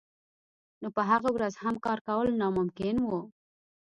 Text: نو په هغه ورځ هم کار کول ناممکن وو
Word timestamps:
نو 0.81 0.87
په 0.95 1.01
هغه 1.09 1.29
ورځ 1.35 1.53
هم 1.63 1.75
کار 1.85 1.99
کول 2.07 2.27
ناممکن 2.41 2.95
وو 3.01 3.21